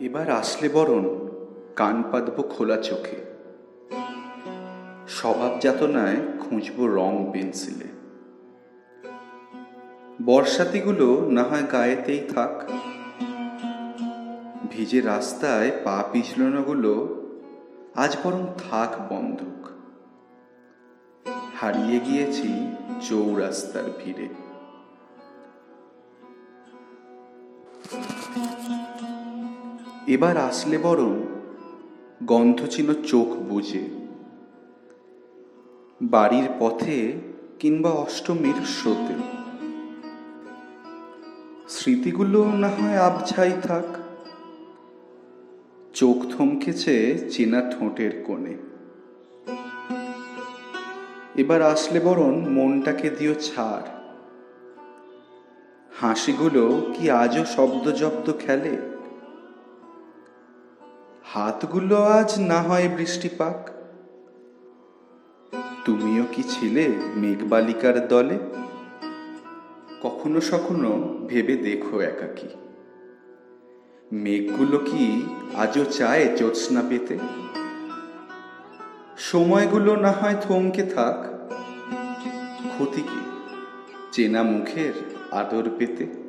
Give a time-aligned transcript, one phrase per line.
[0.00, 1.28] এবার আসলে বরণ,
[1.76, 3.16] কান পাতব খোলা চোখে।
[5.08, 7.88] স্বভাব যাতনায় খুঁজব রং পেন্সিলে।
[10.22, 12.70] বর্ষাতিগুলো না হয় গায়েতেই থাক।
[14.70, 17.24] ভিজে রাস্তায় পা পিছলানোগুলো
[17.96, 19.77] আজ বরং থাক বন্ধক।
[21.60, 22.48] হারিয়ে গিয়েছি
[23.08, 24.28] চৌরাস্তার ভিড়ে।
[30.14, 31.12] এবার আসলে বরং
[32.24, 33.84] গন্ধ ছিল চোখ বুঝে
[36.02, 37.12] বাড়ির পথে
[37.58, 39.16] কিংবা অষ্টমীর স্রোতে।
[41.68, 43.88] স্মৃতিগুলো না হয় আবছাই থাক।
[45.94, 46.94] চোখ থমকেছে
[47.30, 48.54] চেনা ঠোঁটের কোণে।
[51.38, 53.86] এবার আসলে বরং মনটাকে দিও ছাড়।
[56.00, 58.76] হাসিগুলো কি আজও শব্দ জব্দ খেলে?
[61.24, 63.70] হাতগুলো আজ না হয় বৃষ্টিপাক।
[65.84, 68.38] তুমিও কি ছিলে মেঘবালিকার দলে?
[70.02, 70.92] কখনো সখনো
[71.26, 72.48] ভেবে দেখো একাকি।
[74.12, 75.26] মেঘগুলো কি
[75.56, 77.18] আজও চায় জ্যোৎস্না পেতে?
[79.18, 81.22] সময়গুলো না হয় থমকে থাক।
[82.68, 83.20] ক্ষতি কি?
[84.12, 84.92] চেনা মুখের
[85.32, 86.27] আদর পেতে।